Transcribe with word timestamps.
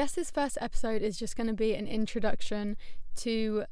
guess 0.00 0.12
this 0.12 0.30
first 0.30 0.56
episode 0.62 1.02
is 1.02 1.18
just 1.18 1.36
going 1.36 1.46
to 1.46 1.52
be 1.52 1.74
an 1.74 1.86
introduction 1.86 2.74
to 3.14 3.64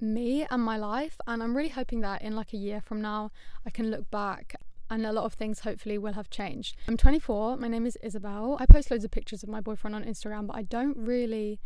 me 0.00 0.46
and 0.50 0.62
my 0.62 0.78
life. 0.78 1.20
And 1.26 1.42
I'm 1.42 1.54
really 1.54 1.68
hoping 1.68 2.00
that 2.00 2.22
in 2.22 2.34
like 2.34 2.54
a 2.54 2.56
year 2.56 2.80
from 2.80 3.02
now, 3.02 3.30
I 3.66 3.68
can 3.68 3.90
look 3.90 4.10
back 4.10 4.54
and 4.88 5.04
a 5.04 5.12
lot 5.12 5.26
of 5.26 5.34
things 5.34 5.60
hopefully 5.60 5.98
will 5.98 6.14
have 6.14 6.30
changed. 6.30 6.78
I'm 6.88 6.96
24, 6.96 7.58
my 7.58 7.68
name 7.68 7.84
is 7.84 7.98
Isabel. 8.02 8.56
I 8.58 8.64
post 8.64 8.90
loads 8.90 9.04
of 9.04 9.10
pictures 9.10 9.42
of 9.42 9.50
my 9.50 9.60
boyfriend 9.60 9.94
on 9.94 10.02
Instagram, 10.02 10.46
but 10.46 10.56
I 10.56 10.62
don't 10.62 10.96
really 10.96 11.60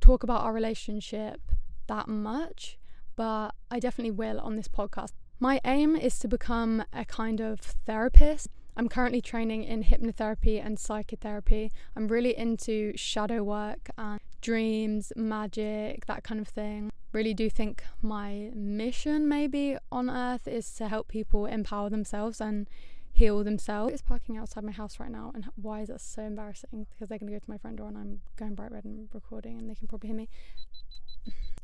talk 0.00 0.22
about 0.22 0.42
our 0.42 0.52
relationship 0.52 1.40
that 1.88 2.06
much, 2.06 2.78
but 3.16 3.48
I 3.68 3.80
definitely 3.80 4.12
will 4.12 4.38
on 4.38 4.54
this 4.54 4.68
podcast. 4.68 5.10
My 5.40 5.60
aim 5.64 5.96
is 5.96 6.20
to 6.20 6.28
become 6.28 6.84
a 6.92 7.04
kind 7.04 7.40
of 7.40 7.58
therapist. 7.58 8.46
I'm 8.76 8.88
currently 8.88 9.20
training 9.20 9.64
in 9.64 9.84
hypnotherapy 9.84 10.64
and 10.64 10.78
psychotherapy. 10.78 11.70
I'm 11.96 12.08
really 12.08 12.36
into 12.36 12.96
shadow 12.96 13.42
work 13.42 13.88
and 13.96 14.20
dreams, 14.40 15.12
magic, 15.16 16.06
that 16.06 16.24
kind 16.24 16.40
of 16.40 16.48
thing. 16.48 16.90
Really 17.12 17.34
do 17.34 17.48
think 17.48 17.84
my 18.02 18.50
mission, 18.54 19.28
maybe 19.28 19.76
on 19.92 20.10
earth, 20.10 20.48
is 20.48 20.72
to 20.74 20.88
help 20.88 21.08
people 21.08 21.46
empower 21.46 21.88
themselves 21.88 22.40
and 22.40 22.68
heal 23.12 23.44
themselves. 23.44 23.92
It's 23.92 24.02
parking 24.02 24.36
outside 24.36 24.64
my 24.64 24.72
house 24.72 24.98
right 24.98 25.10
now, 25.10 25.30
and 25.34 25.46
why 25.54 25.82
is 25.82 25.88
that 25.88 26.00
so 26.00 26.22
embarrassing? 26.22 26.86
Because 26.90 27.08
they're 27.08 27.18
going 27.18 27.30
to 27.30 27.36
go 27.36 27.38
to 27.38 27.50
my 27.50 27.58
front 27.58 27.76
door 27.76 27.86
and 27.86 27.96
I'm 27.96 28.20
going 28.36 28.56
bright 28.56 28.72
red 28.72 28.84
and 28.84 29.08
recording, 29.14 29.58
and 29.58 29.70
they 29.70 29.76
can 29.76 29.86
probably 29.86 30.08
hear 30.08 30.16
me. 30.16 30.28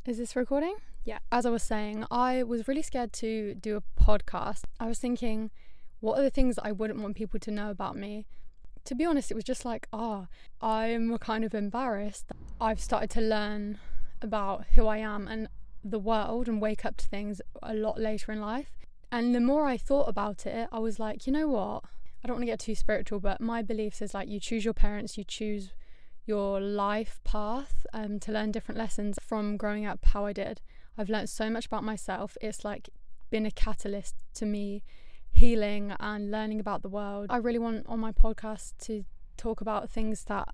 Is 0.06 0.18
this 0.18 0.36
recording? 0.36 0.76
Yeah. 1.04 1.18
As 1.32 1.44
I 1.44 1.50
was 1.50 1.64
saying, 1.64 2.04
I 2.10 2.44
was 2.44 2.68
really 2.68 2.82
scared 2.82 3.12
to 3.14 3.54
do 3.54 3.76
a 3.76 3.82
podcast. 4.02 4.62
I 4.78 4.86
was 4.86 5.00
thinking, 5.00 5.50
what 6.00 6.18
are 6.18 6.22
the 6.22 6.30
things 6.30 6.58
I 6.62 6.72
wouldn't 6.72 7.00
want 7.00 7.16
people 7.16 7.38
to 7.40 7.50
know 7.50 7.70
about 7.70 7.96
me? 7.96 8.26
To 8.86 8.94
be 8.94 9.04
honest, 9.04 9.30
it 9.30 9.34
was 9.34 9.44
just 9.44 9.64
like, 9.64 9.86
ah, 9.92 10.26
oh, 10.60 10.66
I'm 10.66 11.16
kind 11.18 11.44
of 11.44 11.54
embarrassed. 11.54 12.32
I've 12.60 12.80
started 12.80 13.10
to 13.10 13.20
learn 13.20 13.78
about 14.22 14.64
who 14.74 14.86
I 14.86 14.98
am 14.98 15.28
and 15.28 15.48
the 15.84 15.98
world 15.98 16.48
and 16.48 16.60
wake 16.60 16.84
up 16.84 16.96
to 16.98 17.06
things 17.06 17.40
a 17.62 17.74
lot 17.74 18.00
later 18.00 18.32
in 18.32 18.40
life. 18.40 18.72
And 19.12 19.34
the 19.34 19.40
more 19.40 19.66
I 19.66 19.76
thought 19.76 20.08
about 20.08 20.46
it, 20.46 20.68
I 20.72 20.78
was 20.78 20.98
like, 20.98 21.26
you 21.26 21.32
know 21.32 21.48
what? 21.48 21.84
I 22.22 22.28
don't 22.28 22.36
want 22.36 22.42
to 22.42 22.52
get 22.52 22.60
too 22.60 22.74
spiritual, 22.74 23.18
but 23.20 23.40
my 23.40 23.62
beliefs 23.62 24.02
is 24.02 24.14
like 24.14 24.28
you 24.28 24.40
choose 24.40 24.64
your 24.64 24.74
parents, 24.74 25.16
you 25.18 25.24
choose 25.24 25.70
your 26.26 26.60
life 26.60 27.18
path 27.24 27.86
um, 27.92 28.20
to 28.20 28.32
learn 28.32 28.52
different 28.52 28.78
lessons 28.78 29.18
from 29.20 29.56
growing 29.56 29.86
up 29.86 30.04
how 30.04 30.26
I 30.26 30.32
did. 30.32 30.60
I've 30.96 31.08
learned 31.08 31.30
so 31.30 31.50
much 31.50 31.66
about 31.66 31.82
myself. 31.82 32.36
It's 32.40 32.64
like 32.64 32.90
been 33.30 33.46
a 33.46 33.50
catalyst 33.50 34.14
to 34.34 34.46
me 34.46 34.82
healing 35.32 35.92
and 35.98 36.30
learning 36.30 36.60
about 36.60 36.82
the 36.82 36.88
world. 36.88 37.26
I 37.30 37.36
really 37.36 37.58
want 37.58 37.86
on 37.86 38.00
my 38.00 38.12
podcast 38.12 38.74
to 38.86 39.04
talk 39.36 39.60
about 39.60 39.90
things 39.90 40.24
that 40.24 40.48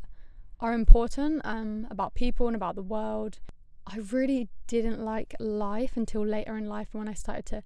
are 0.61 0.73
important 0.73 1.43
um, 1.45 1.87
about 1.91 2.15
people 2.15 2.47
and 2.47 2.57
about 2.57 2.75
the 2.77 2.83
world. 2.83 3.41
I 3.87 3.99
really 3.99 4.49
didn't 4.67 5.01
like 5.01 5.35
life 5.39 5.97
until 5.97 6.25
later 6.27 6.57
in 6.57 6.67
life 6.67 6.89
when 6.93 7.09
I 7.09 7.15
started 7.15 7.47
to 7.47 7.63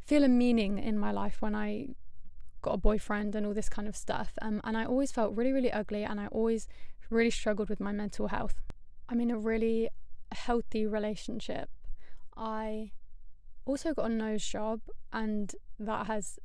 feel 0.00 0.24
a 0.24 0.28
meaning 0.28 0.78
in 0.78 0.98
my 0.98 1.10
life 1.10 1.40
when 1.40 1.54
I 1.54 1.88
got 2.62 2.74
a 2.74 2.78
boyfriend 2.78 3.34
and 3.34 3.46
all 3.46 3.54
this 3.54 3.68
kind 3.68 3.86
of 3.86 3.96
stuff. 3.96 4.32
Um, 4.42 4.60
and 4.64 4.76
I 4.76 4.84
always 4.84 5.12
felt 5.12 5.36
really, 5.36 5.52
really 5.52 5.72
ugly 5.72 6.02
and 6.02 6.20
I 6.20 6.26
always 6.28 6.66
really 7.10 7.30
struggled 7.30 7.68
with 7.68 7.80
my 7.80 7.92
mental 7.92 8.28
health. 8.28 8.62
I'm 9.08 9.20
in 9.20 9.30
a 9.30 9.38
really 9.38 9.90
healthy 10.32 10.86
relationship. 10.86 11.68
I 12.36 12.92
also 13.66 13.94
got 13.94 14.10
a 14.10 14.14
nose 14.14 14.46
job, 14.46 14.80
and 15.12 15.54
that 15.78 16.06
has 16.06 16.38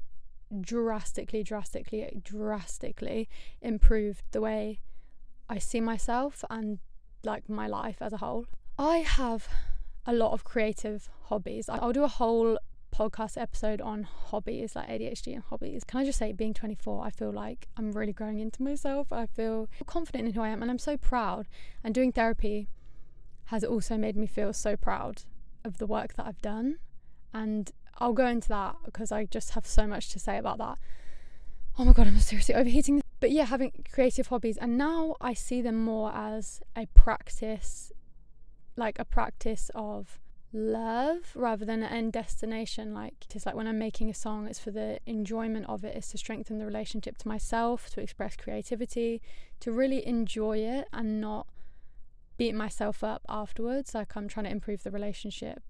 drastically, 0.62 1.44
drastically, 1.44 2.22
drastically 2.24 3.30
improved 3.62 4.24
the 4.32 4.42
way 4.42 4.80
I 5.48 5.60
see 5.60 5.82
myself 5.82 6.44
and 6.50 6.80
like 7.24 7.50
my 7.50 7.68
life 7.68 7.98
as 8.02 8.14
a 8.14 8.18
whole. 8.18 8.46
I 8.78 8.98
have 8.98 9.48
a 10.06 10.14
lot 10.14 10.32
of 10.32 10.44
creative 10.44 11.10
hobbies. 11.26 11.70
I'll 11.70 11.92
do 11.92 12.04
a 12.04 12.08
whole 12.08 12.58
podcast 12.96 13.40
episode 13.40 13.82
on 13.82 14.04
hobbies, 14.04 14.76
like 14.76 14.88
ADHD 14.88 15.34
and 15.34 15.44
hobbies. 15.44 15.84
Can 15.84 16.00
I 16.00 16.06
just 16.06 16.18
say, 16.18 16.32
being 16.32 16.54
24, 16.54 17.06
I 17.06 17.10
feel 17.12 17.32
like 17.32 17.68
I'm 17.78 17.92
really 17.92 18.14
growing 18.14 18.40
into 18.40 18.64
myself. 18.64 19.12
I 19.12 19.26
feel 19.28 19.70
confident 19.86 20.28
in 20.28 20.34
who 20.34 20.42
I 20.42 20.50
am, 20.50 20.62
and 20.62 20.72
I'm 20.72 20.80
so 20.80 20.98
proud. 20.98 21.48
And 21.84 21.94
doing 21.94 22.12
therapy 22.12 22.70
has 23.46 23.64
also 23.64 23.98
made 23.98 24.16
me 24.16 24.26
feel 24.26 24.54
so 24.54 24.76
proud 24.76 25.24
of 25.64 25.78
the 25.78 25.86
work 25.86 26.16
that 26.16 26.26
I've 26.26 26.42
done. 26.42 26.78
And 27.34 27.72
I'll 27.98 28.14
go 28.14 28.28
into 28.28 28.48
that 28.50 28.76
because 28.86 29.12
I 29.12 29.26
just 29.26 29.52
have 29.52 29.68
so 29.68 29.86
much 29.86 30.10
to 30.10 30.20
say 30.20 30.38
about 30.38 30.58
that. 30.58 30.78
Oh 31.78 31.86
my 31.86 31.94
god, 31.94 32.08
I'm 32.08 32.20
seriously 32.20 32.56
overheating. 32.56 33.02
But 33.20 33.32
yeah, 33.32 33.46
having 33.46 33.86
creative 33.94 34.28
hobbies, 34.28 34.58
and 34.58 34.78
now 34.78 35.16
I 35.20 35.34
see 35.34 35.62
them 35.62 35.84
more 35.84 36.12
as 36.14 36.62
a 36.76 36.86
practice, 36.88 37.92
like 38.76 38.98
a 38.98 39.06
practice 39.06 39.70
of 39.76 40.20
love 40.52 41.32
rather 41.36 41.66
than 41.66 41.84
an 41.84 41.92
end 41.92 42.14
destination. 42.14 42.94
Like 42.94 43.14
it's 43.34 43.46
like 43.46 43.56
when 43.56 43.68
I'm 43.68 43.78
making 43.78 44.10
a 44.10 44.14
song, 44.14 44.48
it's 44.48 44.60
for 44.60 44.72
the 44.72 45.00
enjoyment 45.06 45.66
of 45.68 45.84
it, 45.84 45.96
it's 45.96 46.12
to 46.12 46.18
strengthen 46.18 46.58
the 46.58 46.66
relationship 46.66 47.18
to 47.20 47.28
myself, 47.28 47.90
to 47.92 48.02
express 48.02 48.36
creativity, 48.36 49.22
to 49.60 49.72
really 49.72 50.06
enjoy 50.08 50.60
it 50.60 50.88
and 50.94 51.22
not 51.22 51.48
beat 52.38 52.56
myself 52.56 53.04
up 53.04 53.22
afterwards. 53.28 53.94
Like 53.94 54.16
I'm 54.16 54.28
trying 54.28 54.46
to 54.46 54.52
improve 54.52 54.84
the 54.84 54.92
relationship 54.92 55.62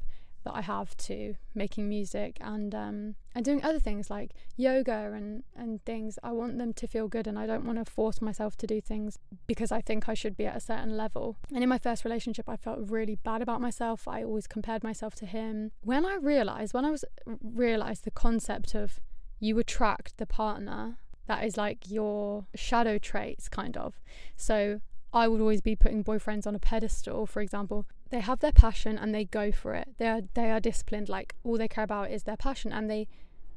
that 0.43 0.55
I 0.55 0.61
have 0.61 0.95
to 0.97 1.35
making 1.53 1.89
music 1.89 2.37
and 2.41 2.73
um, 2.73 3.15
and 3.35 3.43
doing 3.45 3.63
other 3.63 3.79
things 3.79 4.09
like 4.09 4.31
yoga 4.55 5.11
and 5.13 5.43
and 5.55 5.83
things. 5.85 6.17
I 6.23 6.31
want 6.31 6.57
them 6.57 6.73
to 6.73 6.87
feel 6.87 7.07
good, 7.07 7.27
and 7.27 7.37
I 7.37 7.45
don't 7.45 7.65
want 7.65 7.77
to 7.77 7.85
force 7.85 8.21
myself 8.21 8.55
to 8.57 8.67
do 8.67 8.81
things 8.81 9.19
because 9.47 9.71
I 9.71 9.81
think 9.81 10.07
I 10.07 10.13
should 10.13 10.37
be 10.37 10.45
at 10.45 10.55
a 10.55 10.61
certain 10.61 10.95
level. 10.95 11.37
And 11.53 11.63
in 11.63 11.69
my 11.69 11.77
first 11.77 12.05
relationship, 12.05 12.47
I 12.47 12.55
felt 12.55 12.79
really 12.89 13.15
bad 13.15 13.41
about 13.41 13.61
myself. 13.61 14.07
I 14.07 14.23
always 14.23 14.47
compared 14.47 14.83
myself 14.83 15.15
to 15.15 15.25
him. 15.25 15.71
When 15.81 16.05
I 16.05 16.15
realized, 16.15 16.73
when 16.73 16.85
I 16.85 16.91
was 16.91 17.05
realized 17.25 18.05
the 18.05 18.11
concept 18.11 18.75
of 18.75 18.99
you 19.39 19.57
attract 19.57 20.17
the 20.17 20.25
partner 20.25 20.97
that 21.29 21.45
is 21.45 21.55
like 21.57 21.89
your 21.89 22.47
shadow 22.55 22.97
traits, 22.97 23.47
kind 23.47 23.77
of. 23.77 24.01
So 24.35 24.81
I 25.11 25.27
would 25.27 25.41
always 25.41 25.61
be 25.61 25.75
putting 25.75 26.03
boyfriends 26.03 26.45
on 26.45 26.55
a 26.55 26.59
pedestal, 26.59 27.25
for 27.25 27.41
example. 27.41 27.85
They 28.09 28.19
have 28.19 28.39
their 28.39 28.51
passion 28.51 28.97
and 28.97 29.13
they 29.13 29.25
go 29.25 29.51
for 29.51 29.73
it. 29.73 29.95
They 29.97 30.07
are 30.07 30.21
they 30.33 30.51
are 30.51 30.59
disciplined, 30.59 31.09
like 31.09 31.35
all 31.43 31.57
they 31.57 31.67
care 31.67 31.83
about 31.83 32.11
is 32.11 32.23
their 32.23 32.37
passion 32.37 32.71
and 32.71 32.89
they 32.89 33.07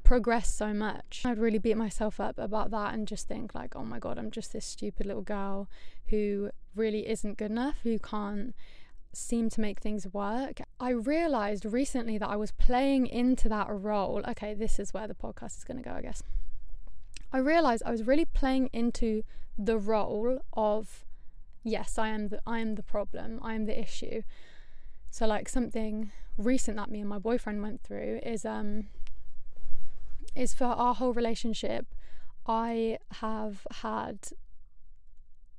progress 0.03 0.53
so 0.53 0.73
much. 0.73 1.23
I'd 1.25 1.39
really 1.39 1.59
beat 1.59 1.77
myself 1.77 2.21
up 2.21 2.39
about 2.39 2.71
that 2.71 2.95
and 2.95 3.07
just 3.07 3.29
think 3.29 3.55
like, 3.55 3.77
oh 3.77 3.85
my 3.85 3.99
god, 3.99 4.19
I'm 4.19 4.31
just 4.31 4.53
this 4.53 4.67
stupid 4.67 5.07
little 5.07 5.23
girl 5.23 5.69
who 6.07 6.51
really 6.75 7.09
isn't 7.09 7.39
good 7.39 7.51
enough, 7.51 7.77
who 7.83 7.99
can't 7.99 8.55
seem 9.13 9.51
to 9.51 9.61
make 9.61 9.81
things 9.81 10.07
work. 10.13 10.61
I 10.81 10.91
realized 10.91 11.65
recently 11.67 12.19
that 12.19 12.29
I 12.29 12.37
was 12.37 12.51
playing 12.53 13.07
into 13.07 13.49
that 13.51 13.69
role. 13.71 14.23
Okay, 14.29 14.55
this 14.55 14.79
is 14.79 14.95
where 14.95 15.07
the 15.07 15.15
podcast 15.15 15.59
is 15.59 15.65
going 15.65 15.83
to 15.83 15.89
go, 15.89 15.95
I 15.95 16.03
guess. 16.03 16.23
I 17.33 17.39
realized 17.39 17.83
I 17.85 17.91
was 17.91 18.07
really 18.07 18.25
playing 18.25 18.69
into 18.73 19.23
the 19.59 19.79
role 19.79 20.39
of 20.55 21.05
yes, 21.63 21.99
I 21.99 22.09
am 22.09 22.29
the 22.29 22.41
I 22.47 22.61
am 22.61 22.75
the 22.75 22.83
problem. 22.83 23.41
I 23.43 23.55
am 23.55 23.67
the 23.67 23.79
issue. 23.79 24.23
So 25.11 25.27
like 25.27 25.49
something 25.49 26.11
recent 26.39 26.77
that 26.79 26.91
me 26.91 27.01
and 27.01 27.09
my 27.09 27.19
boyfriend 27.19 27.63
went 27.63 27.83
through 27.83 28.21
is 28.23 28.45
um 28.45 28.87
is 30.35 30.55
for 30.55 30.65
our 30.65 30.95
whole 30.95 31.13
relationship 31.13 31.87
I 32.47 32.99
have 33.21 33.67
had 33.83 34.19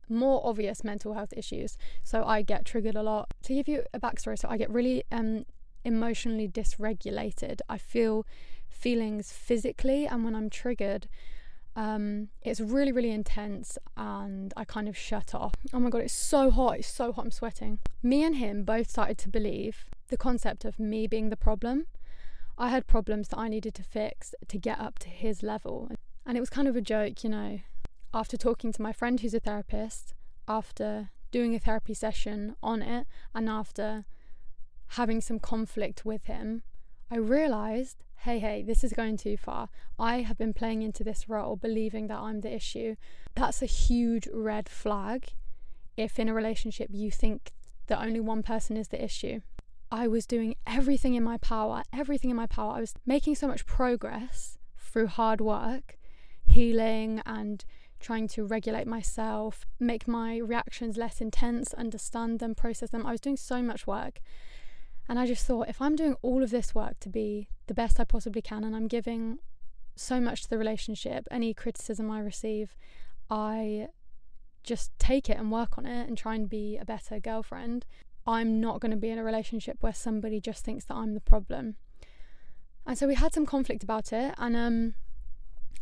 more 0.09 0.41
obvious 0.45 0.83
mental 0.83 1.13
health 1.13 1.33
issues. 1.35 1.77
So 2.03 2.23
I 2.25 2.41
get 2.41 2.65
triggered 2.65 2.95
a 2.95 3.03
lot. 3.03 3.33
To 3.43 3.53
give 3.53 3.67
you 3.67 3.83
a 3.93 3.99
backstory, 3.99 4.37
so 4.37 4.47
I 4.49 4.57
get 4.57 4.69
really 4.69 5.03
um 5.11 5.45
emotionally 5.85 6.47
dysregulated. 6.47 7.59
I 7.69 7.77
feel 7.77 8.25
feelings 8.69 9.31
physically 9.31 10.05
and 10.05 10.25
when 10.25 10.35
I'm 10.35 10.49
triggered 10.49 11.07
um, 11.75 12.29
it's 12.41 12.59
really, 12.59 12.91
really 12.91 13.11
intense 13.11 13.77
and 13.97 14.53
I 14.55 14.63
kind 14.63 14.87
of 14.87 14.95
shut 14.95 15.33
off. 15.33 15.53
Oh 15.73 15.79
my 15.79 15.89
god, 15.89 16.01
it's 16.01 16.13
so 16.13 16.51
hot, 16.51 16.79
it's 16.79 16.87
so 16.87 17.11
hot, 17.11 17.25
I'm 17.25 17.31
sweating. 17.31 17.79
Me 18.01 18.23
and 18.23 18.35
him 18.35 18.63
both 18.63 18.89
started 18.89 19.17
to 19.19 19.29
believe 19.29 19.85
the 20.09 20.17
concept 20.17 20.65
of 20.65 20.79
me 20.79 21.07
being 21.07 21.29
the 21.29 21.37
problem. 21.37 21.87
I 22.57 22.69
had 22.69 22.85
problems 22.85 23.29
that 23.29 23.39
I 23.39 23.47
needed 23.47 23.73
to 23.75 23.83
fix 23.83 24.35
to 24.47 24.57
get 24.59 24.79
up 24.79 24.99
to 24.99 25.09
his 25.09 25.41
level. 25.41 25.89
And 26.25 26.37
it 26.37 26.39
was 26.39 26.49
kind 26.49 26.67
of 26.67 26.75
a 26.75 26.81
joke, 26.81 27.23
you 27.23 27.29
know. 27.29 27.61
After 28.13 28.37
talking 28.37 28.71
to 28.71 28.81
my 28.81 28.93
friend 28.93 29.19
who's 29.19 29.33
a 29.33 29.39
therapist, 29.39 30.13
after 30.47 31.09
doing 31.31 31.55
a 31.55 31.59
therapy 31.59 31.95
session 31.95 32.55
on 32.61 32.83
it, 32.83 33.07
and 33.33 33.49
after 33.49 34.05
having 34.89 35.19
some 35.19 35.39
conflict 35.39 36.05
with 36.05 36.25
him, 36.25 36.61
I 37.13 37.17
realized 37.17 37.97
hey, 38.15 38.39
hey, 38.39 38.63
this 38.63 38.83
is 38.83 38.91
going 38.91 39.17
too 39.17 39.37
far. 39.37 39.69
I 39.99 40.21
have 40.21 40.37
been 40.37 40.53
playing 40.53 40.81
into 40.81 41.03
this 41.03 41.29
role, 41.29 41.55
believing 41.55 42.07
that 42.07 42.17
I'm 42.17 42.41
the 42.41 42.51
issue. 42.51 42.95
That's 43.35 43.61
a 43.61 43.67
huge 43.67 44.27
red 44.33 44.67
flag 44.67 45.33
if 45.95 46.17
in 46.17 46.27
a 46.27 46.33
relationship 46.33 46.89
you 46.91 47.11
think 47.11 47.51
that 47.85 48.01
only 48.01 48.19
one 48.19 48.41
person 48.41 48.77
is 48.77 48.87
the 48.87 49.03
issue. 49.03 49.41
I 49.91 50.07
was 50.07 50.25
doing 50.25 50.55
everything 50.65 51.13
in 51.13 51.23
my 51.23 51.37
power, 51.37 51.83
everything 51.93 52.31
in 52.31 52.35
my 52.35 52.47
power. 52.47 52.77
I 52.77 52.79
was 52.79 52.95
making 53.05 53.35
so 53.35 53.47
much 53.47 53.67
progress 53.67 54.57
through 54.75 55.07
hard 55.07 55.39
work, 55.39 55.99
healing, 56.45 57.21
and 57.27 57.63
trying 57.99 58.27
to 58.29 58.43
regulate 58.43 58.87
myself, 58.87 59.67
make 59.79 60.07
my 60.07 60.37
reactions 60.37 60.97
less 60.97 61.21
intense, 61.21 61.75
understand 61.75 62.39
them, 62.39 62.55
process 62.55 62.89
them. 62.89 63.05
I 63.05 63.11
was 63.11 63.21
doing 63.21 63.37
so 63.37 63.61
much 63.61 63.85
work. 63.85 64.19
And 65.07 65.19
I 65.19 65.25
just 65.25 65.45
thought 65.45 65.69
if 65.69 65.81
I'm 65.81 65.95
doing 65.95 66.15
all 66.21 66.43
of 66.43 66.49
this 66.49 66.73
work 66.73 66.99
to 67.01 67.09
be 67.09 67.47
the 67.67 67.73
best 67.73 67.99
I 67.99 68.03
possibly 68.03 68.41
can 68.41 68.63
and 68.63 68.75
I'm 68.75 68.87
giving 68.87 69.39
so 69.95 70.19
much 70.19 70.43
to 70.43 70.49
the 70.49 70.57
relationship, 70.57 71.27
any 71.29 71.53
criticism 71.53 72.09
I 72.09 72.19
receive, 72.19 72.75
I 73.29 73.87
just 74.63 74.97
take 74.97 75.29
it 75.29 75.37
and 75.37 75.51
work 75.51 75.77
on 75.77 75.85
it 75.85 76.07
and 76.07 76.17
try 76.17 76.35
and 76.35 76.49
be 76.49 76.77
a 76.77 76.85
better 76.85 77.19
girlfriend. 77.19 77.85
I'm 78.25 78.61
not 78.61 78.79
going 78.79 78.91
to 78.91 78.97
be 78.97 79.09
in 79.09 79.19
a 79.19 79.23
relationship 79.23 79.77
where 79.81 79.93
somebody 79.93 80.39
just 80.39 80.63
thinks 80.63 80.85
that 80.85 80.95
I'm 80.95 81.13
the 81.13 81.19
problem. 81.19 81.75
And 82.85 82.97
so 82.97 83.07
we 83.07 83.15
had 83.15 83.33
some 83.33 83.45
conflict 83.45 83.83
about 83.83 84.11
it 84.13 84.33
and 84.37 84.55
um 84.55 84.95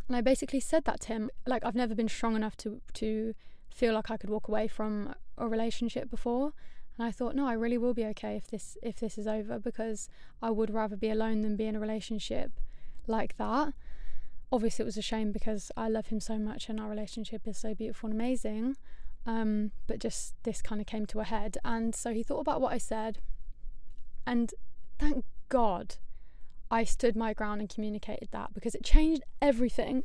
and 0.08 0.16
I 0.16 0.20
basically 0.20 0.60
said 0.60 0.84
that 0.84 1.00
to 1.02 1.08
him 1.08 1.30
like 1.46 1.64
I've 1.64 1.74
never 1.74 1.94
been 1.94 2.08
strong 2.08 2.36
enough 2.36 2.56
to 2.58 2.80
to 2.94 3.34
feel 3.70 3.94
like 3.94 4.10
I 4.10 4.16
could 4.16 4.30
walk 4.30 4.48
away 4.48 4.68
from 4.68 5.14
a 5.38 5.48
relationship 5.48 6.10
before 6.10 6.52
and 6.98 7.06
I 7.06 7.10
thought 7.10 7.34
no 7.34 7.46
I 7.46 7.54
really 7.54 7.78
will 7.78 7.94
be 7.94 8.06
okay 8.06 8.36
if 8.36 8.48
this 8.48 8.76
if 8.82 8.96
this 8.96 9.18
is 9.18 9.26
over 9.26 9.58
because 9.58 10.08
I 10.40 10.50
would 10.50 10.70
rather 10.70 10.96
be 10.96 11.10
alone 11.10 11.42
than 11.42 11.56
be 11.56 11.66
in 11.66 11.76
a 11.76 11.80
relationship 11.80 12.52
like 13.06 13.36
that 13.36 13.72
obviously 14.52 14.82
it 14.82 14.86
was 14.86 14.98
a 14.98 15.02
shame 15.02 15.32
because 15.32 15.72
I 15.76 15.88
love 15.88 16.08
him 16.08 16.20
so 16.20 16.38
much 16.38 16.68
and 16.68 16.78
our 16.78 16.88
relationship 16.88 17.48
is 17.48 17.56
so 17.56 17.74
beautiful 17.74 18.10
and 18.10 18.20
amazing. 18.20 18.76
Um, 19.24 19.70
but 19.86 19.98
just 19.98 20.34
this 20.42 20.60
kind 20.60 20.80
of 20.80 20.86
came 20.86 21.06
to 21.06 21.20
a 21.20 21.24
head. 21.24 21.56
And 21.64 21.94
so 21.94 22.12
he 22.12 22.22
thought 22.22 22.40
about 22.40 22.60
what 22.60 22.72
I 22.72 22.78
said. 22.78 23.18
And 24.26 24.52
thank 24.98 25.24
God 25.48 25.96
I 26.70 26.84
stood 26.84 27.16
my 27.16 27.32
ground 27.32 27.60
and 27.60 27.70
communicated 27.70 28.28
that 28.32 28.52
because 28.52 28.74
it 28.74 28.84
changed 28.84 29.22
everything. 29.40 30.04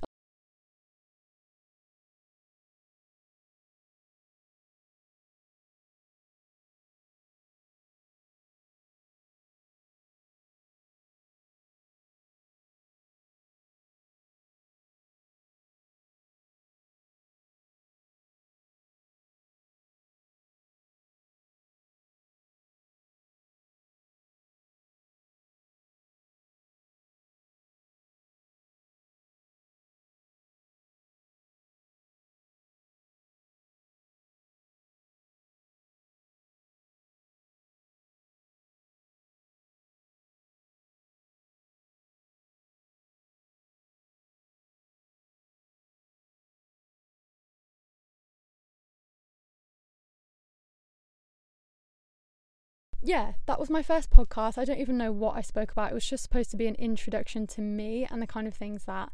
Yeah, 53.02 53.34
that 53.46 53.60
was 53.60 53.70
my 53.70 53.84
first 53.84 54.10
podcast. 54.10 54.58
I 54.58 54.66
don't 54.66 54.80
even 54.80 54.98
know 54.98 55.12
what 55.12 55.36
I 55.36 55.42
spoke 55.42 55.72
about. 55.72 55.92
It 55.92 55.94
was 55.94 56.08
just 56.08 56.24
supposed 56.24 56.52
to 56.52 56.58
be 56.58 56.68
an 56.68 56.76
introduction 56.76 57.48
to 57.48 57.62
me 57.62 58.08
and 58.10 58.22
the 58.22 58.28
kind 58.28 58.48
of 58.48 58.54
things 58.54 58.86
that 58.86 59.12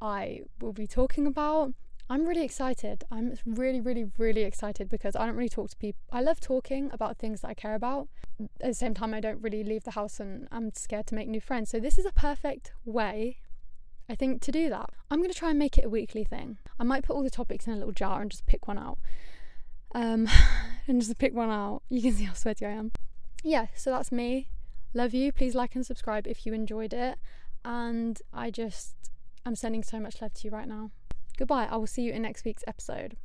I 0.00 0.42
will 0.60 0.72
be 0.72 0.86
talking 0.86 1.26
about. 1.26 1.72
I'm 2.08 2.26
really 2.26 2.44
excited. 2.44 3.02
I'm 3.10 3.36
really, 3.44 3.80
really, 3.80 4.10
really 4.16 4.42
excited 4.42 4.88
because 4.88 5.16
I 5.16 5.26
don't 5.26 5.34
really 5.34 5.48
talk 5.48 5.70
to 5.70 5.76
people. 5.76 6.00
I 6.12 6.20
love 6.20 6.40
talking 6.40 6.88
about 6.92 7.18
things 7.18 7.40
that 7.40 7.48
I 7.48 7.54
care 7.54 7.74
about. 7.74 8.08
At 8.60 8.68
the 8.68 8.74
same 8.74 8.94
time, 8.94 9.12
I 9.12 9.20
don't 9.20 9.42
really 9.42 9.64
leave 9.64 9.82
the 9.82 9.92
house 9.92 10.20
and 10.20 10.46
I'm 10.52 10.72
scared 10.74 11.08
to 11.08 11.16
make 11.16 11.28
new 11.28 11.40
friends. 11.40 11.70
So, 11.70 11.80
this 11.80 11.98
is 11.98 12.06
a 12.06 12.12
perfect 12.12 12.72
way, 12.84 13.38
I 14.08 14.14
think, 14.14 14.40
to 14.42 14.52
do 14.52 14.68
that. 14.70 14.90
I'm 15.10 15.18
going 15.18 15.32
to 15.32 15.38
try 15.38 15.50
and 15.50 15.58
make 15.58 15.78
it 15.78 15.84
a 15.84 15.88
weekly 15.88 16.22
thing. 16.22 16.58
I 16.78 16.84
might 16.84 17.02
put 17.02 17.16
all 17.16 17.24
the 17.24 17.30
topics 17.30 17.66
in 17.66 17.72
a 17.72 17.76
little 17.76 17.92
jar 17.92 18.22
and 18.22 18.30
just 18.30 18.46
pick 18.46 18.68
one 18.68 18.78
out. 18.78 18.98
Um, 19.94 20.28
and 20.86 21.00
just 21.00 21.18
pick 21.18 21.34
one 21.34 21.50
out. 21.50 21.82
You 21.88 22.02
can 22.02 22.12
see 22.12 22.24
how 22.24 22.34
sweaty 22.34 22.66
I 22.66 22.70
am. 22.70 22.92
Yeah, 23.42 23.66
so 23.74 23.90
that's 23.90 24.12
me. 24.12 24.48
Love 24.94 25.14
you. 25.14 25.32
Please 25.32 25.54
like 25.54 25.74
and 25.74 25.84
subscribe 25.84 26.26
if 26.26 26.46
you 26.46 26.52
enjoyed 26.52 26.92
it. 26.92 27.18
And 27.64 28.20
I 28.32 28.50
just, 28.50 28.94
I'm 29.44 29.56
sending 29.56 29.82
so 29.82 29.98
much 30.00 30.20
love 30.22 30.34
to 30.34 30.44
you 30.44 30.50
right 30.50 30.68
now. 30.68 30.90
Goodbye. 31.36 31.68
I 31.70 31.76
will 31.76 31.86
see 31.86 32.02
you 32.02 32.12
in 32.12 32.22
next 32.22 32.44
week's 32.44 32.64
episode. 32.66 33.16